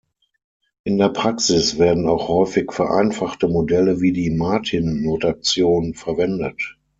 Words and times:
In 0.83 0.97
der 0.97 1.09
Praxis 1.09 1.77
werden 1.77 2.07
auch 2.07 2.27
häufig 2.27 2.71
vereinfachte 2.71 3.47
Modelle 3.47 4.01
wie 4.01 4.13
die 4.13 4.31
Martin-Notation 4.31 5.93
verwendet. 5.93 6.79